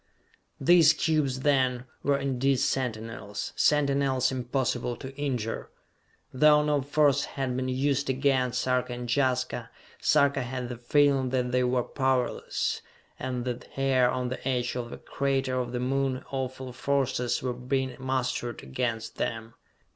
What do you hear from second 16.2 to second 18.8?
awful forces were being mustered